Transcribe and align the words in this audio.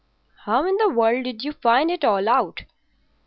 "How 0.45 0.65
in 0.65 0.77
the 0.77 0.89
world 0.89 1.25
did 1.25 1.43
you 1.43 1.51
find 1.51 1.91
it 1.91 2.03
all 2.03 2.27
out?" 2.27 2.63